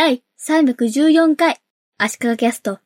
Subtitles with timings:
[0.00, 1.60] 第314回
[1.96, 2.78] 足利キャスト。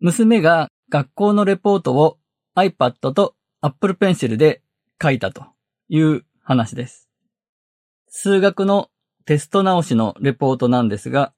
[0.00, 2.18] 娘が学校のレポートを
[2.54, 4.60] iPad と Apple Pencil で
[5.02, 5.46] 書いたと
[5.88, 7.08] いう話です。
[8.08, 8.90] 数学の
[9.24, 11.32] テスト直しのレポートなんですが、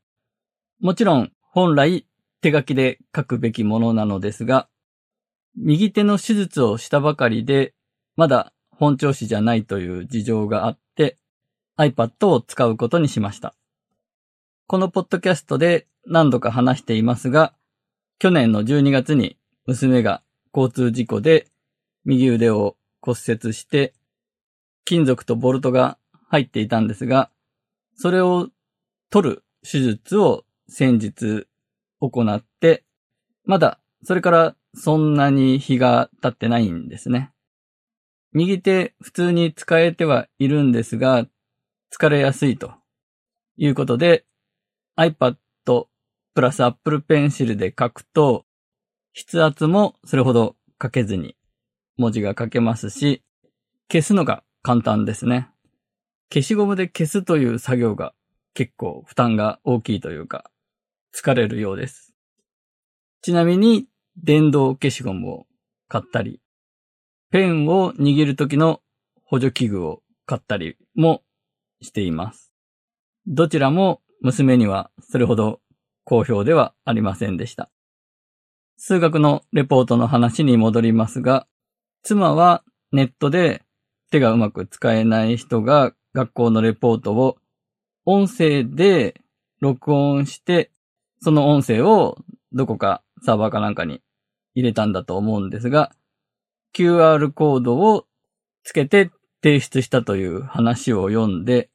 [0.80, 2.04] もちろん本来
[2.40, 4.68] 手書きで書くべきものなのですが、
[5.54, 7.74] 右手の手術をしたばかりで、
[8.16, 11.16] まだ本調子じゃないという事情があって、
[11.78, 13.54] iPad を使うことにしました。
[14.68, 17.54] このポッドキャストで何度か話していますが、
[18.18, 21.46] 去年の12月に娘が交通事故で
[22.04, 23.94] 右腕を骨折して、
[24.84, 27.30] 金属とボルトが入っていたんですが、
[27.96, 28.48] それを
[29.08, 31.46] 取る手術を先日
[32.00, 32.82] 行って、
[33.44, 37.30] まだそれからそんなに日が経ってないんですね。
[38.32, 41.24] 右手普通に使えてはいるんですが、
[41.96, 42.72] 疲れやすいと
[43.56, 44.24] いうことで、
[44.96, 45.36] iPad
[46.36, 48.44] プラス Apple Pencil で書くと、
[49.14, 51.34] 筆圧もそれほど書けずに
[51.96, 53.22] 文字が書けますし、
[53.90, 55.48] 消すのが簡単ですね。
[56.30, 58.12] 消しゴムで消すという作業が
[58.52, 60.50] 結構負担が大きいというか、
[61.14, 62.12] 疲れるようです。
[63.22, 63.86] ちなみに、
[64.22, 65.46] 電動消しゴムを
[65.88, 66.42] 買ったり、
[67.30, 68.82] ペンを握る時の
[69.24, 71.22] 補助器具を買ったりも
[71.80, 72.52] しています。
[73.26, 75.60] どちらも娘にはそれほど
[76.04, 77.70] 好評ではありませんでした。
[78.76, 81.46] 数学のレポートの話に戻りますが、
[82.02, 83.62] 妻はネットで
[84.10, 87.38] 手がうまく使えない人が学校のレポートを
[88.04, 89.20] 音声で
[89.60, 90.70] 録音して、
[91.20, 92.18] その音声を
[92.52, 94.02] どこかサーバーかなんかに
[94.54, 95.92] 入れたんだと思うんですが、
[96.74, 98.06] QR コードを
[98.62, 99.10] つけて
[99.42, 101.70] 提出したという話を読んで、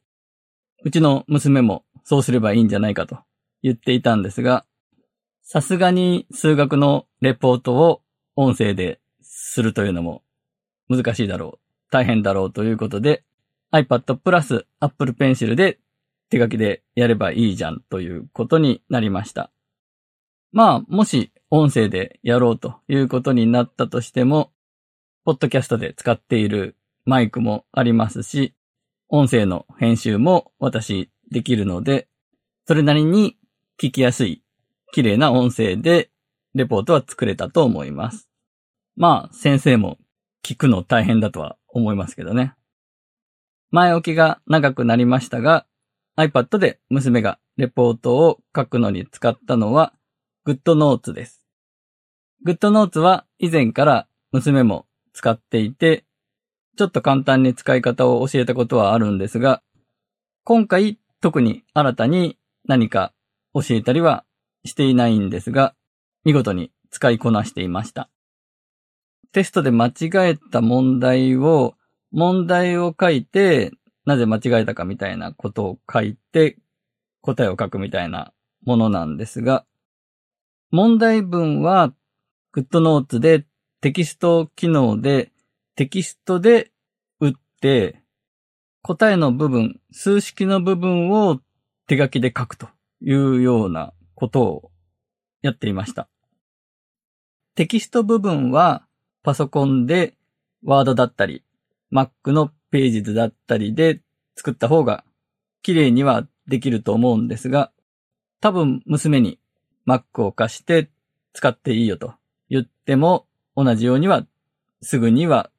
[0.84, 3.18] うちの娘もそうすればいいんじゃないかと
[3.62, 4.64] 言っていたんですが、
[5.42, 8.02] さすがに数学のレポートを
[8.36, 10.22] 音声でするというのも
[10.88, 13.24] 難しいだろう、大変だろうということで、
[13.72, 15.78] iPad プラス Apple Pencil で
[16.28, 19.50] 手書きでやればいいじゃんということになりました。
[20.52, 24.52] まあ、もし音声でやろうということになったとしても、
[25.24, 28.54] ポッドキャストで使っているマイクもありますし、
[29.08, 32.08] 音声の編集も私できるので、
[32.66, 33.36] それなりに
[33.80, 34.42] 聞きやすい、
[34.92, 36.10] 綺麗な音声で
[36.54, 38.28] レポートは作れたと思います。
[38.96, 39.98] まあ、先生も
[40.44, 42.54] 聞くの大変だとは思いますけどね。
[43.70, 45.66] 前置きが長くなりましたが、
[46.16, 49.94] iPad で娘がレポートを書くのに使ったのは
[50.46, 51.46] GoodNotes です。
[52.46, 56.04] GoodNotes は以前から娘も使っていて、
[56.76, 59.62] ちょっと簡単に使い方を教えたことはあるんですが、
[60.44, 63.14] 今回特に新たに何か
[63.54, 64.24] 教えたりは
[64.64, 65.74] していないんですが、
[66.24, 68.10] 見事に使いこなしていました。
[69.30, 71.74] テストで間違えた問題を、
[72.10, 73.70] 問題を書いて、
[74.04, 76.58] なぜ間違えたかみたいなことを書いて、
[77.20, 78.32] 答えを書くみたいな
[78.64, 79.64] ものなんですが、
[80.72, 81.94] 問題文は
[82.52, 83.46] GoodNotes で
[83.80, 85.30] テキスト機能で
[85.76, 86.72] テキストで
[87.20, 88.01] 打って、
[88.82, 91.40] 答えの部分、数式の部分を
[91.86, 92.68] 手書きで書くと
[93.00, 94.70] いうようなことを
[95.40, 96.08] やっていました。
[97.54, 98.86] テキスト部分は
[99.22, 100.14] パソコンで
[100.64, 101.44] Word だったり、
[101.92, 104.00] Mac のページ図だったりで
[104.36, 105.04] 作った方が
[105.62, 107.70] 綺麗にはできると思うんですが、
[108.40, 109.38] 多分娘に
[109.86, 110.90] Mac を貸して
[111.32, 112.14] 使っていいよと
[112.48, 114.26] 言っても同じようには
[114.80, 115.50] すぐには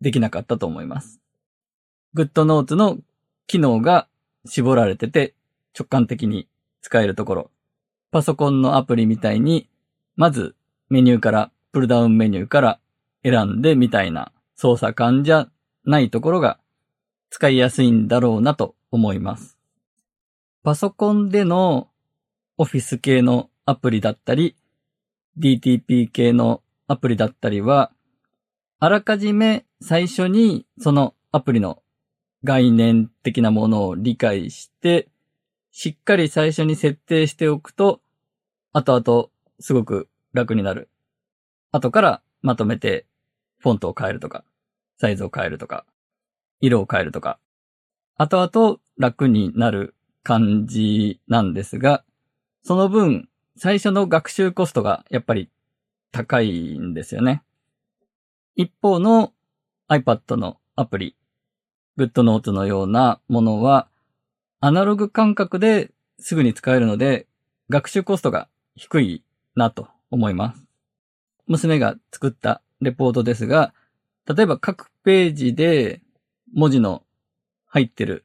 [0.00, 1.21] できなかったと思います。
[2.14, 2.98] GoodNotes の
[3.46, 4.08] 機能が
[4.44, 5.34] 絞られてて
[5.78, 6.48] 直感的に
[6.80, 7.50] 使えるところ。
[8.10, 9.68] パソコンのアプリみたいに、
[10.16, 10.54] まず
[10.90, 12.80] メニューから、プルダウンメニューから
[13.24, 15.48] 選んでみたいな操作感じゃ
[15.84, 16.58] ないところが
[17.30, 19.56] 使いやすいんだろうなと思います。
[20.62, 21.88] パソコンでの
[22.58, 24.54] オフィス系のアプリだったり、
[25.38, 27.90] DTP 系のアプリだったりは、
[28.78, 31.81] あらかじめ最初にそのアプリの
[32.44, 35.08] 概念的なものを理解して、
[35.70, 38.00] しっかり最初に設定しておくと、
[38.72, 39.28] 後々
[39.60, 40.88] すごく楽になる。
[41.70, 43.06] 後からまとめて
[43.58, 44.44] フォントを変えるとか、
[44.98, 45.86] サイズを変えるとか、
[46.60, 47.38] 色を変えるとか、
[48.16, 52.04] 後々楽になる感じなんですが、
[52.62, 55.50] その分、最初の学習コストがやっぱり
[56.10, 57.42] 高いんですよね。
[58.54, 59.32] 一方の
[59.88, 61.16] iPad のアプリ、
[61.98, 63.88] GoodNotes のようなものは、
[64.60, 67.26] アナログ感覚ですぐに使えるので、
[67.68, 69.24] 学習コストが低い
[69.54, 70.64] なと思います。
[71.46, 73.74] 娘が作ったレポートですが、
[74.26, 76.00] 例えば各ページで
[76.54, 77.02] 文字の
[77.66, 78.24] 入ってる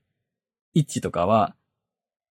[0.73, 1.55] 位置とかは、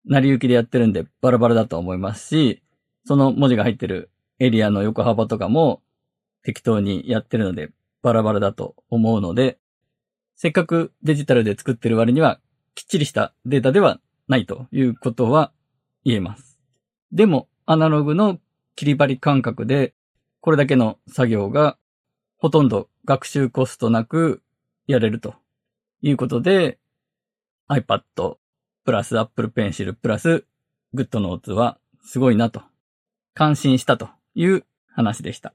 [0.05, 2.63] 成り行きでやってるんでバラバラだと思いますし、
[3.05, 5.83] その文字が入ってるエリアの横幅とかも
[6.43, 7.71] 適当にやってるので
[8.03, 9.59] バラバラだと思うので、
[10.37, 12.41] せっかくデジタルで作ってる割には
[12.75, 15.51] きっちりしたデータではないということは
[16.05, 16.59] 言えます。
[17.11, 18.39] でも、アナログの
[18.77, 19.95] 切り張り感覚で、
[20.41, 21.79] これだけの作業が
[22.37, 24.43] ほとんど学習コストなく
[24.87, 25.35] やれると
[26.03, 26.79] いうことで、
[27.69, 28.37] iPad
[28.85, 30.45] プラス Apple Pencil プラス
[30.95, 32.63] GoodNotes はすごいなと、
[33.33, 35.55] 感心したという話でした。